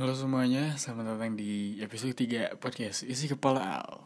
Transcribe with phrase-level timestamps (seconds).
[0.00, 4.00] Halo semuanya, selamat datang di episode 3 podcast Isi Kepala Al.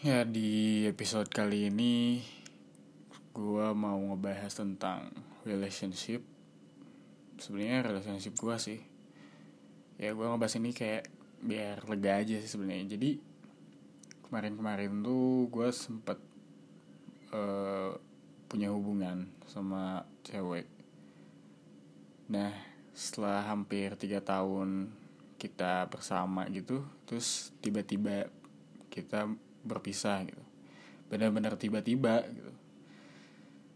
[0.00, 2.24] Ya, di episode kali ini
[3.36, 5.12] Gue mau ngebahas tentang
[5.44, 6.24] relationship.
[7.36, 8.80] Sebenarnya relationship gue sih.
[10.00, 11.12] Ya, gue ngebahas ini kayak
[11.44, 12.96] biar lega aja sih sebenarnya.
[12.96, 13.20] Jadi,
[14.24, 16.16] kemarin-kemarin tuh gue sempet
[17.36, 18.15] uh,
[18.46, 20.66] punya hubungan sama cewek.
[22.26, 22.50] Nah,
[22.96, 24.90] setelah hampir tiga tahun
[25.36, 28.26] kita bersama gitu, terus tiba-tiba
[28.88, 29.28] kita
[29.66, 30.42] berpisah gitu.
[31.12, 32.52] Benar-benar tiba-tiba gitu.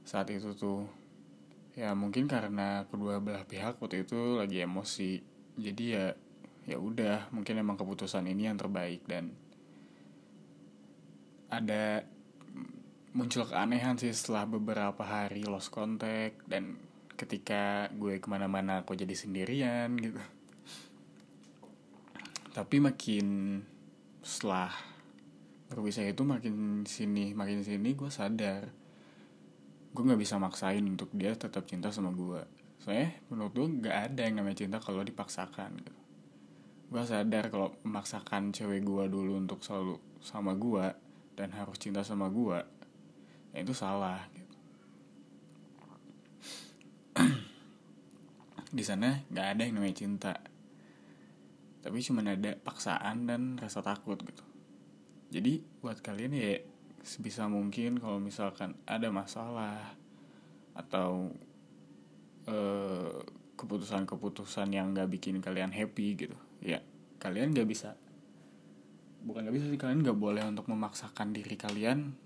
[0.07, 0.89] Saat itu tuh,
[1.77, 5.21] ya mungkin karena kedua belah pihak waktu itu lagi emosi.
[5.61, 6.17] Jadi ya,
[6.67, 9.37] ya udah, mungkin emang keputusan ini yang terbaik dan
[11.51, 12.07] ada
[13.11, 16.79] muncul keanehan sih setelah beberapa hari lost contact dan
[17.19, 20.23] ketika gue ke mana-mana aku jadi sendirian gitu.
[22.55, 23.59] Tapi makin
[24.23, 24.71] setelah
[25.71, 28.67] berpisah itu makin sini makin sini gue sadar
[29.91, 32.47] gue nggak bisa maksain untuk dia tetap cinta sama gue.
[32.79, 35.95] Soalnya menurut gue nggak ada yang namanya cinta kalau dipaksakan gitu.
[36.91, 40.95] Gue sadar kalau memaksakan cewek gue dulu untuk selalu sama gue
[41.35, 42.80] dan harus cinta sama gue
[43.51, 44.55] ya itu salah gitu.
[48.77, 50.35] di sana nggak ada yang namanya cinta.
[51.81, 54.45] Tapi cuma ada paksaan dan rasa takut gitu.
[55.31, 56.61] Jadi buat kalian ya
[57.01, 59.97] sebisa mungkin kalau misalkan ada masalah
[60.77, 61.33] atau
[62.45, 63.19] eh,
[63.57, 66.81] keputusan-keputusan yang nggak bikin kalian happy gitu ya
[67.21, 67.97] kalian nggak bisa.
[69.21, 72.17] Bukan nggak bisa sih kalian nggak boleh untuk memaksakan diri kalian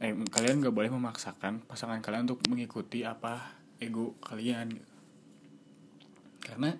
[0.00, 4.94] eh kalian gak boleh memaksakan pasangan kalian untuk mengikuti apa ego kalian gitu.
[6.40, 6.72] karena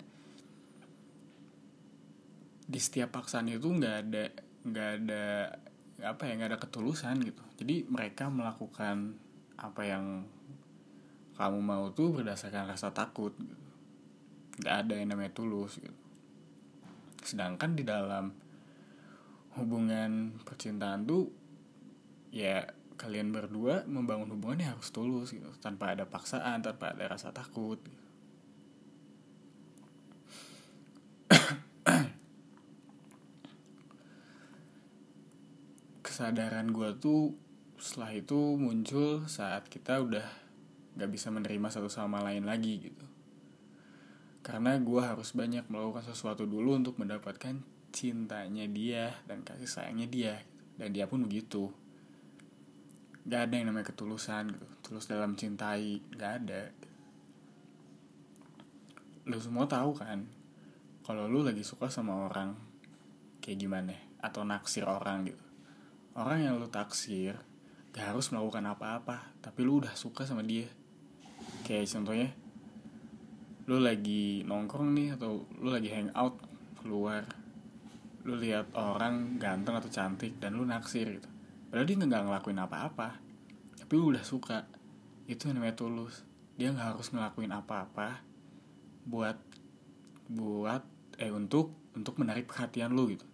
[2.71, 4.25] di setiap paksaan itu nggak ada
[4.63, 5.25] nggak ada
[6.01, 9.19] apa ya nggak ada ketulusan gitu jadi mereka melakukan
[9.61, 10.25] apa yang
[11.37, 13.59] kamu mau tuh berdasarkan rasa takut gitu.
[14.65, 16.01] nggak ada yang namanya tulus gitu
[17.21, 18.33] sedangkan di dalam
[19.61, 21.29] hubungan percintaan tuh
[22.31, 22.65] ya
[23.01, 27.81] kalian berdua membangun hubungan yang harus tulus gitu tanpa ada paksaan tanpa ada rasa takut.
[36.05, 37.33] Kesadaran gue tuh
[37.81, 40.29] setelah itu muncul saat kita udah
[41.01, 43.09] gak bisa menerima satu sama lain lagi gitu.
[44.45, 47.65] Karena gue harus banyak melakukan sesuatu dulu untuk mendapatkan
[47.97, 50.45] cintanya dia dan kasih sayangnya dia
[50.77, 51.73] dan dia pun begitu
[53.27, 54.67] gak ada yang namanya ketulusan gitu.
[54.81, 56.63] Tulus dalam cintai gak ada.
[59.29, 60.25] Lu semua tahu kan
[61.05, 62.57] kalau lu lagi suka sama orang
[63.45, 63.97] kayak gimana?
[64.21, 65.45] Atau naksir orang gitu.
[66.17, 67.37] Orang yang lu taksir
[67.93, 70.69] gak harus melakukan apa-apa tapi lu udah suka sama dia.
[71.67, 72.31] Kayak contohnya
[73.71, 76.35] lu lagi nongkrong nih atau lu lagi hangout
[76.81, 77.23] keluar
[78.25, 81.31] lu lihat orang ganteng atau cantik dan lu naksir gitu
[81.71, 83.23] Padahal dia nggak ngelakuin apa-apa.
[83.79, 84.67] Tapi udah suka.
[85.31, 86.27] Itu yang namanya tulus.
[86.59, 88.27] Dia nggak harus ngelakuin apa-apa
[89.07, 89.39] buat
[90.29, 90.83] buat
[91.17, 93.27] eh untuk untuk menarik perhatian lu gitu.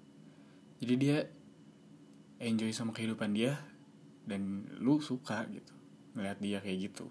[0.85, 1.19] Jadi dia
[2.39, 3.57] enjoy sama kehidupan dia
[4.29, 5.73] dan lu suka gitu
[6.13, 7.09] ngeliat dia kayak gitu.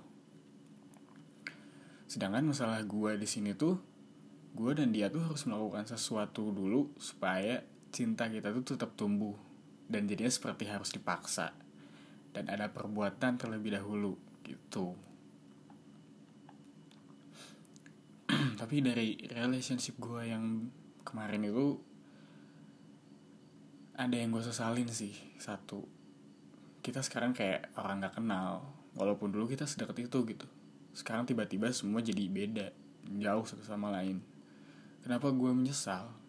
[2.05, 3.81] Sedangkan masalah gue di sini tuh
[4.55, 9.35] gue dan dia tuh harus melakukan sesuatu dulu supaya cinta kita tuh tetap tumbuh
[9.85, 11.53] dan jadinya seperti harus dipaksa.
[12.35, 14.91] Dan ada perbuatan terlebih dahulu gitu.
[18.59, 20.67] Tapi dari relationship gue yang
[21.07, 21.79] kemarin itu
[23.95, 25.87] ada yang gue sesalin sih satu.
[26.83, 28.67] Kita sekarang kayak orang gak kenal
[28.99, 30.47] walaupun dulu kita sedekat itu gitu.
[30.91, 32.67] Sekarang tiba-tiba semua jadi beda
[33.15, 34.19] jauh satu sama lain.
[34.99, 36.24] Kenapa gue menyesal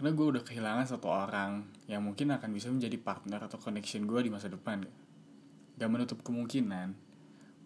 [0.00, 4.24] karena gue udah kehilangan satu orang yang mungkin akan bisa menjadi partner atau connection gue
[4.24, 4.80] di masa depan
[5.76, 6.96] gak menutup kemungkinan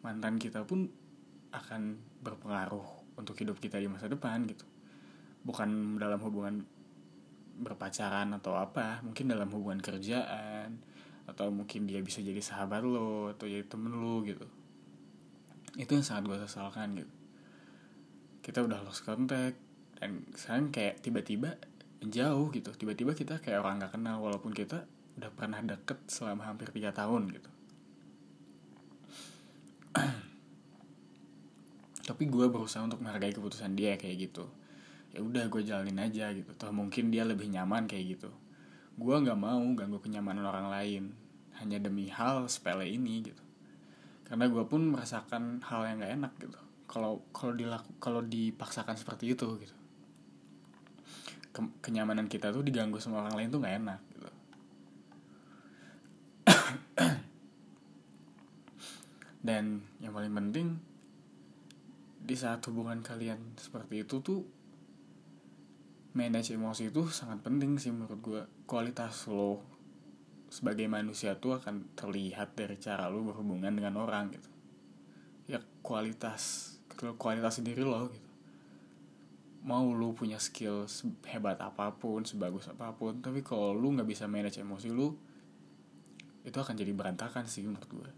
[0.03, 0.91] mantan kita pun
[1.55, 1.95] akan
[2.27, 4.67] berpengaruh untuk hidup kita di masa depan gitu.
[5.47, 6.67] Bukan dalam hubungan
[7.55, 10.83] berpacaran atau apa mungkin dalam hubungan kerjaan
[11.31, 14.43] atau mungkin dia bisa jadi sahabat lo atau jadi temen lo gitu.
[15.79, 17.15] Itu yang sangat gue sesalkan gitu.
[18.43, 19.55] Kita udah lost contact
[20.03, 22.71] dan sekarang kayak tiba-tiba jauh gitu.
[22.75, 27.31] Tiba-tiba kita kayak orang gak kenal walaupun kita udah pernah deket selama hampir tiga tahun
[27.31, 27.51] gitu.
[32.09, 34.51] Tapi gue berusaha untuk menghargai keputusan dia kayak gitu.
[35.15, 36.51] Ya udah gue jalanin aja gitu.
[36.59, 38.31] Toh mungkin dia lebih nyaman kayak gitu.
[38.99, 41.05] Gue nggak mau ganggu kenyamanan orang lain.
[41.63, 43.43] Hanya demi hal sepele ini gitu.
[44.27, 46.59] Karena gue pun merasakan hal yang gak enak gitu.
[46.91, 49.84] Kalau kalau dilaku kalau dipaksakan seperti itu gitu
[51.55, 54.27] Ke, kenyamanan kita tuh diganggu sama orang lain tuh gak enak gitu.
[59.47, 60.83] Dan yang paling penting
[62.25, 64.43] di saat hubungan kalian seperti itu tuh
[66.19, 69.63] manage emosi itu sangat penting sih menurut gue kualitas lo
[70.51, 74.51] sebagai manusia tuh akan terlihat dari cara lo berhubungan dengan orang gitu.
[75.47, 76.75] Ya kualitas
[77.19, 78.24] kualitas sendiri lo gitu
[79.65, 80.85] mau lu punya skill
[81.25, 85.17] hebat apa pun sebagus apa pun tapi kalau lu nggak bisa manage emosi lu
[86.45, 88.11] itu akan jadi berantakan sih menurut gue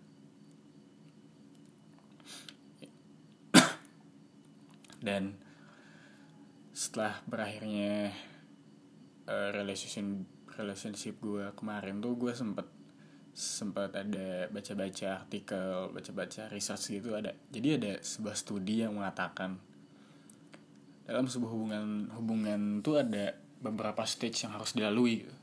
[5.07, 5.39] dan
[6.75, 8.11] setelah berakhirnya
[9.31, 10.27] uh, relationship
[10.59, 12.67] relationship gue kemarin tuh gue sempet
[13.37, 19.61] sempat ada baca-baca artikel baca-baca research gitu ada jadi ada sebuah studi yang mengatakan
[21.07, 23.31] dalam sebuah hubungan hubungan tuh ada
[23.63, 25.23] beberapa stage yang harus dilalui.
[25.23, 25.35] Gitu.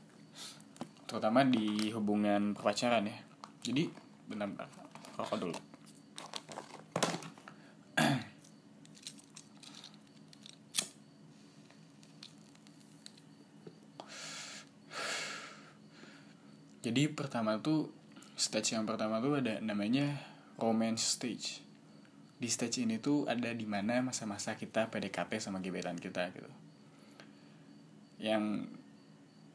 [1.04, 3.18] terutama di hubungan pacaran ya.
[3.64, 3.86] Jadi
[4.28, 4.66] benar-benar
[5.16, 5.58] rokok dulu.
[16.84, 17.88] Jadi pertama tuh
[18.36, 20.20] stage yang pertama tuh ada namanya
[20.60, 21.64] romance stage
[22.44, 26.52] di stage ini tuh ada di mana masa-masa kita PDKT sama gebetan kita gitu.
[28.20, 28.68] Yang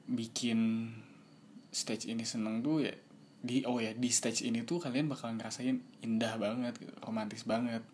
[0.10, 0.90] bikin
[1.70, 2.98] stage ini seneng tuh ya
[3.46, 7.86] di oh ya di stage ini tuh kalian bakal ngerasain indah banget gitu, romantis banget.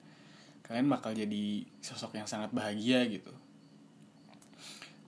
[0.63, 3.35] Kalian bakal jadi sosok yang sangat bahagia gitu.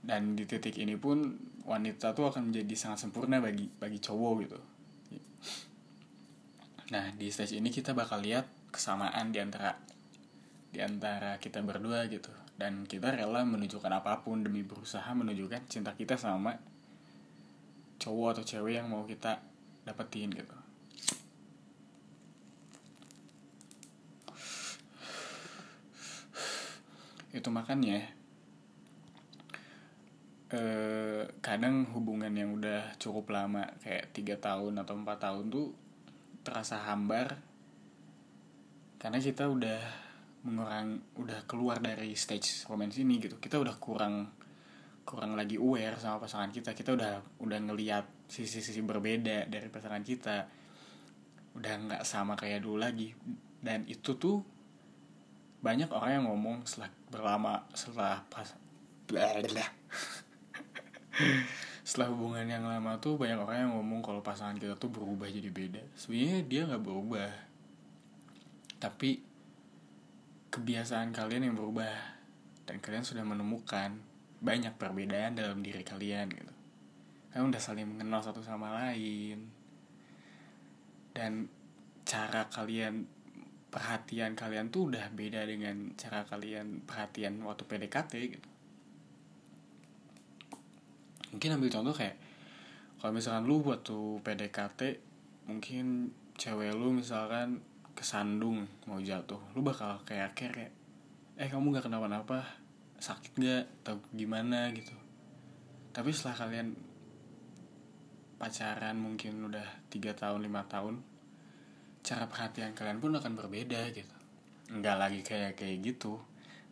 [0.04, 4.60] Dan di titik ini pun wanita tuh akan menjadi sangat sempurna bagi bagi cowok gitu.
[6.92, 9.74] Nah di stage ini kita bakal lihat kesamaan di antara
[10.70, 12.30] di antara kita berdua gitu.
[12.58, 16.54] Dan kita rela menunjukkan apa pun demi berusaha menunjukkan cinta kita sama
[17.98, 19.42] cowok atau cewek yang mau kita
[19.82, 20.54] dapetin gitu.
[27.34, 28.06] Itu makanya
[30.54, 35.74] eh, kadang hubungan yang udah cukup lama kayak tiga tahun atau empat tahun tuh
[36.42, 37.47] terasa hambar
[38.98, 39.80] karena kita udah
[40.46, 43.38] mengurang udah keluar dari stage romance ini gitu.
[43.38, 44.34] Kita udah kurang
[45.08, 46.74] kurang lagi aware sama pasangan kita.
[46.74, 50.50] Kita udah udah ngeliat sisi-sisi berbeda dari pasangan kita.
[51.58, 53.14] Udah nggak sama kayak dulu lagi.
[53.62, 54.42] Dan itu tuh
[55.62, 58.54] banyak orang yang ngomong setelah berlama setelah pas
[61.88, 65.48] setelah hubungan yang lama tuh banyak orang yang ngomong kalau pasangan kita tuh berubah jadi
[65.48, 65.80] beda.
[65.96, 67.47] Sebenarnya dia nggak berubah
[68.78, 69.22] tapi
[70.54, 72.18] kebiasaan kalian yang berubah
[72.66, 74.02] dan kalian sudah menemukan
[74.38, 76.54] banyak perbedaan dalam diri kalian gitu.
[77.34, 79.50] Kalian udah saling mengenal satu sama lain.
[81.14, 81.50] Dan
[82.06, 83.10] cara kalian
[83.68, 88.50] perhatian kalian tuh udah beda dengan cara kalian perhatian waktu PDKT gitu.
[91.34, 92.18] Mungkin ambil contoh kayak
[92.98, 95.02] kalau misalkan lu buat tuh PDKT
[95.50, 97.62] mungkin cewek lu misalkan
[97.98, 100.70] kesandung mau jatuh lu bakal kayak kayak
[101.38, 102.46] eh kamu gak kenapa-napa
[102.98, 104.74] sakit gak atau gimana?
[104.74, 104.94] gitu.
[105.94, 106.74] Tapi setelah kalian
[108.38, 111.02] pacaran mungkin udah tiga tahun lima tahun
[112.06, 114.16] cara perhatian kalian pun akan berbeda gitu.
[114.74, 116.22] Nggak lagi kayak kayak gitu.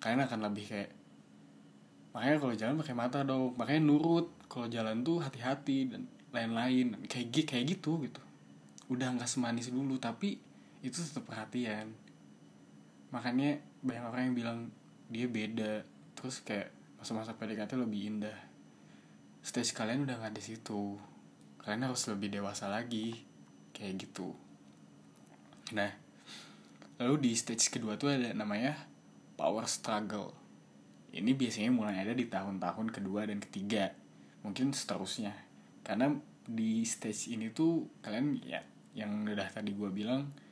[0.02, 0.92] Kalian akan lebih kayak
[2.14, 4.30] makanya kalau jalan pakai mata dong makanya nurut.
[4.46, 7.06] Kalau jalan tuh hati-hati dan lain-lain.
[7.06, 8.22] Kayak kayak gitu gitu.
[8.90, 10.38] Udah nggak semanis dulu tapi
[10.86, 11.90] itu tetap perhatian.
[13.10, 14.60] Makanya banyak orang yang bilang
[15.10, 15.82] dia beda.
[16.14, 16.70] Terus kayak
[17.02, 18.38] masa-masa PDKT lebih indah.
[19.42, 20.98] Stage kalian udah nggak di situ.
[21.62, 23.26] Kalian harus lebih dewasa lagi.
[23.74, 24.38] Kayak gitu.
[25.74, 25.92] Nah
[26.96, 28.78] lalu di stage kedua tuh ada namanya
[29.36, 30.32] power struggle.
[31.16, 33.92] Ini biasanya mulai ada di tahun-tahun kedua dan ketiga.
[34.44, 35.34] Mungkin seterusnya.
[35.82, 36.14] Karena
[36.46, 38.62] di stage ini tuh kalian ya
[38.96, 40.45] yang udah tadi gue bilang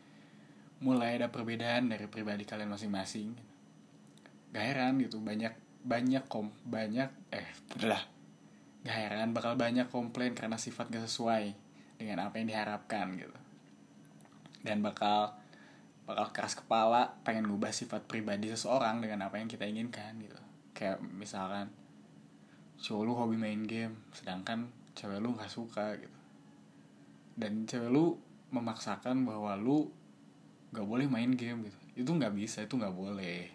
[0.84, 3.32] mulai ada perbedaan dari pribadi kalian masing-masing.
[4.52, 7.48] Gak heran gitu banyak banyak kom banyak eh
[7.80, 8.04] udah.
[8.84, 11.56] Gak heran bakal banyak komplain karena sifat gak sesuai
[11.96, 13.38] dengan apa yang diharapkan gitu.
[14.60, 15.40] Dan bakal
[16.04, 20.36] bakal keras kepala pengen ngubah sifat pribadi seseorang dengan apa yang kita inginkan gitu.
[20.76, 21.72] Kayak misalkan
[22.84, 24.68] cowok lu hobi main game sedangkan
[25.00, 26.20] cewek lu nggak suka gitu.
[27.40, 28.20] Dan cewek lu
[28.52, 29.88] memaksakan bahwa lu
[30.74, 31.78] nggak boleh main game gitu.
[32.04, 33.46] Itu nggak bisa itu nggak boleh.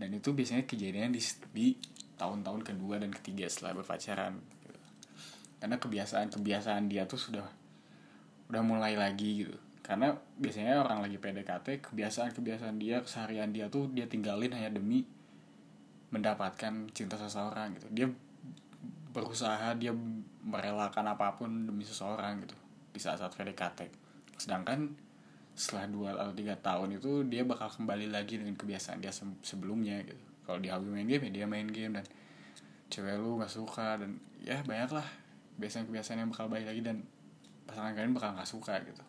[0.00, 1.20] Dan itu biasanya kejadian di,
[1.52, 1.76] di
[2.16, 4.80] tahun-tahun kedua dan ketiga setelah berpacaran gitu.
[5.60, 7.46] karena kebiasaan kebiasaan dia tuh sudah
[8.48, 9.56] udah mulai lagi gitu.
[9.84, 15.04] Karena biasanya orang lagi PDKT kebiasaan-kebiasaan dia keseharian dia tuh dia tinggalin hanya demi
[16.08, 17.88] mendapatkan cinta seseorang gitu.
[17.92, 18.08] Dia
[19.14, 19.92] berusaha dia
[20.42, 22.56] merelakan apa pun demi seseorang gitu
[22.90, 23.80] di saat-saat PDKT
[24.38, 24.90] sedangkan
[25.54, 30.18] setelah dua atau tiga tahun itu dia bakal kembali lagi dengan kebiasaan dia sebelumnya gitu.
[30.44, 32.06] Kalau dia hobi main game ya dia main game dan
[32.92, 35.06] cewek lu gak suka dan ya banyak lah
[35.56, 37.00] kebiasaan-kebiasaan yang bakal balik lagi dan
[37.64, 39.04] pasangan kalian bakal gak suka gitu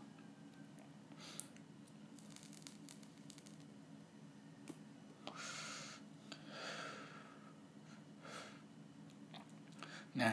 [10.15, 10.31] Nah,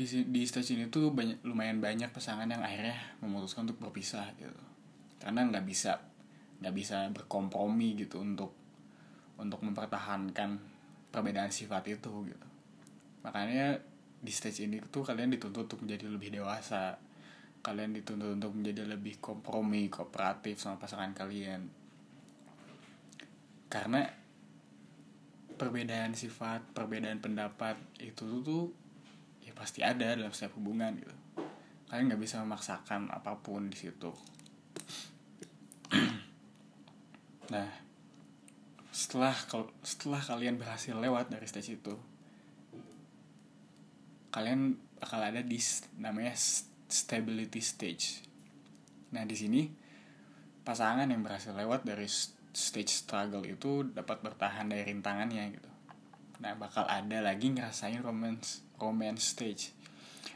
[0.00, 4.56] di di stage ini tuh banyak lumayan banyak pasangan yang akhirnya memutuskan untuk berpisah gitu.
[5.20, 6.00] Karena nggak bisa
[6.64, 8.56] nggak bisa berkompromi gitu untuk
[9.36, 10.56] untuk mempertahankan
[11.12, 12.48] perbedaan sifat itu gitu.
[13.20, 13.76] Makanya
[14.20, 16.96] di stage ini tuh kalian dituntut untuk menjadi lebih dewasa.
[17.60, 21.68] Kalian dituntut untuk menjadi lebih kompromi, kooperatif sama pasangan kalian.
[23.68, 24.08] Karena
[25.60, 28.79] perbedaan sifat perbedaan pendapat itu tuh
[29.60, 31.12] pasti ada dalam setiap hubungan gitu.
[31.92, 34.08] Kalian nggak bisa memaksakan apa pun di situ.
[37.50, 37.66] Nah
[38.94, 39.34] setelah
[39.82, 41.98] setelah kalian berhasil lewat dari stage itu
[44.30, 45.58] kalian bakal ada di
[45.98, 46.38] namanya
[46.86, 48.22] stability stage.
[49.10, 49.66] Nah di sini
[50.62, 52.06] pasangan yang berhasil lewat dari
[52.54, 55.70] stage struggle itu dapat bertahan dari rintangannya gitu.
[56.38, 59.76] Nah bakal ada lagi ngerasain romance romance stage.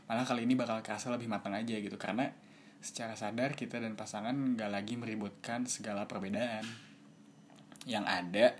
[0.05, 2.29] Malah kali ini bakal kerasa lebih matang aja gitu karena
[2.85, 6.69] secara sadar kita dan pasangan nggak lagi meributkan segala perbedaan
[7.89, 8.53] yang ada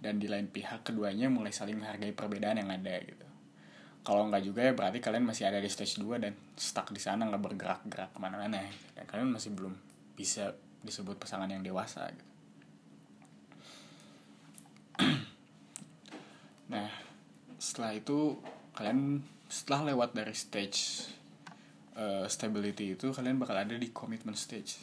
[0.00, 3.24] dan di lain pihak keduanya mulai saling menghargai perbedaan yang ada gitu.
[4.00, 7.28] Kalau nggak juga ya berarti kalian masih ada di stage 2 dan stuck di sana
[7.28, 8.88] nggak bergerak-gerak ke mana-mana gitu.
[8.96, 9.76] dan kalian masih belum
[10.16, 12.28] bisa disebut pasangan yang dewasa gitu.
[16.72, 16.88] Nah
[17.60, 18.40] setelah itu
[18.80, 19.20] kalian
[19.52, 21.04] setelah lewat dari stage
[22.00, 24.80] uh, stability itu kalian bakal ada di commitment stage.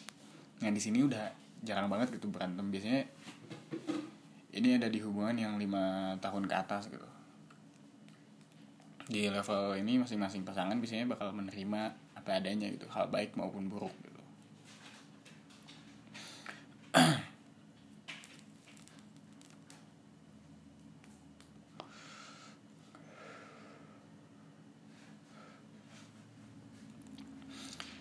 [0.62, 1.34] Nah di sini udah
[1.66, 2.70] jarang banget gitu berantem.
[2.70, 3.10] Biasanya
[4.54, 7.10] ini ada di hubungan yang lima tahun ke atas gitu.
[9.10, 13.96] Di level ini masing-masing pasangan biasanya bakal menerima apa adanya gitu hal baik maupun buruk
[14.06, 14.18] gitu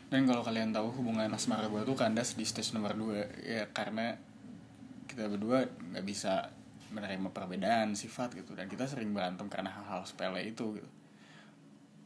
[0.07, 4.15] Dan kalau kalian tahu hubungan asmara gue tuh kandas di stage nomor 2 ya karena
[5.11, 6.55] kita berdua nggak bisa
[6.95, 10.91] menerima perbedaan sifat gitu dan kita sering berantem karena hal-hal sepele itu gitu.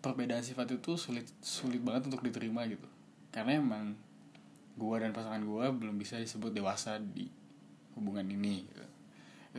[0.01, 2.89] Perbedaan sifat itu sulit sulit banget untuk diterima gitu.
[3.29, 3.93] Karena emang
[4.81, 7.29] gue dan pasangan gue belum bisa disebut dewasa di
[8.01, 8.87] hubungan ini gitu.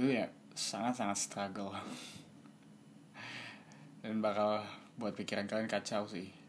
[0.01, 0.25] Itu ya
[0.57, 1.77] sangat-sangat struggle.
[4.01, 4.65] dan bakal
[4.97, 6.40] buat pikiran kalian kacau sih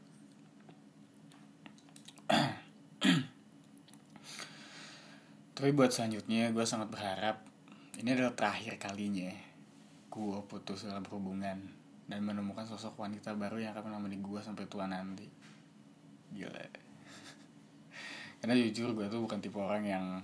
[5.63, 7.39] Tapi buat selanjutnya gue sangat berharap
[8.03, 9.31] ini adalah terakhir kalinya
[10.11, 11.55] gue putus dalam hubungan
[12.11, 15.23] dan menemukan sosok wanita baru yang akan menemani gue sampai tua nanti.
[16.35, 16.51] Gila.
[18.43, 20.19] Karena jujur gue tuh bukan tipe orang yang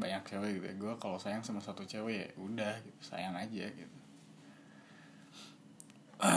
[0.00, 0.72] banyak cewek gitu.
[0.72, 0.74] Ya.
[0.88, 3.96] Gue kalau sayang sama satu cewek ya udah gitu, sayang aja gitu.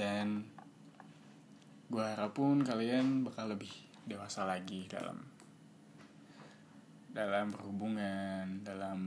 [0.00, 0.48] Dan
[1.92, 3.68] gue harap pun kalian bakal lebih
[4.08, 5.36] dewasa lagi dalam
[7.18, 8.98] dalam berhubungan dalam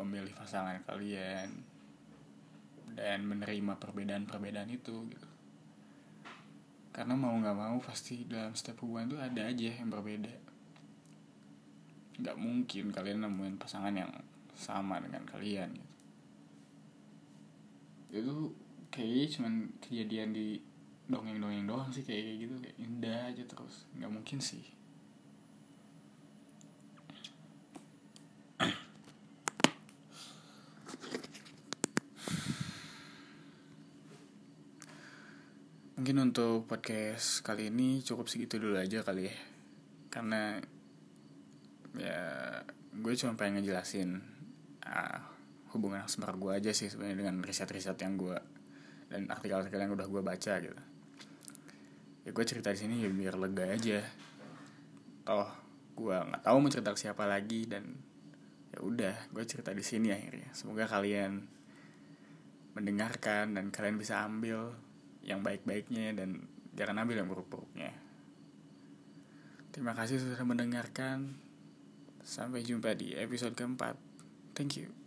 [0.00, 1.52] memilih pasangan kalian
[2.96, 5.28] dan menerima perbedaan-perbedaan itu gitu.
[6.96, 10.32] Karena mau nggak mau pasti dalam setiap hubungan itu ada aja yang berbeda.
[12.24, 14.12] Nggak mungkin kalian nemuin pasangan yang
[14.56, 15.96] sama dengan kalian gitu.
[18.16, 18.36] Itu
[18.88, 19.54] kayaknya cuman
[19.84, 20.56] kejadian di
[21.04, 23.84] dongeng-dongeng doang sih kayak gitu kayak indah aja terus.
[23.96, 24.64] Nggak mungkin sih
[36.02, 39.36] mungkin untuk podcast kali ini cukup segitu dulu aja kali ya.
[40.08, 40.56] Karena
[41.92, 42.56] ya
[42.88, 44.16] gue cuma pengen ngejelasin
[44.80, 45.20] uh,
[45.76, 48.40] hubungan asmara gue aja sih sebenarnya dengan riset-riset yang gue
[49.12, 50.80] dan artikel-artikel yang udah gue baca gitu.
[52.24, 54.00] Ya gue cerita di sini ya biar lega aja.
[55.28, 55.52] Toh
[56.00, 57.92] gue nggak tahu mau cerita ke siapa lagi dan
[58.72, 60.48] ya udah gue cerita di sini akhirnya.
[60.56, 61.44] Semoga kalian
[62.72, 64.72] mendengarkan dan kalian bisa ambil
[65.22, 67.94] yang baik-baiknya dan jangan ambil yang buruk-buruknya.
[69.72, 71.38] Terima kasih sudah mendengarkan.
[72.22, 73.98] Sampai jumpa di episode keempat.
[74.54, 75.01] Thank you